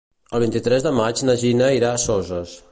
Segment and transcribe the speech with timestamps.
[0.37, 2.61] El vint-i-tres de maig na Gina irà a Soses.